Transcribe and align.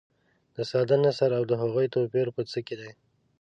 د 0.55 0.57
ساده 0.69 0.95
نثر 1.05 1.29
او 1.37 1.43
هغوي 1.61 1.87
توپیر 1.93 2.27
په 2.35 2.41
څه 2.51 2.59
کې 2.67 2.75
دي. 2.81 2.91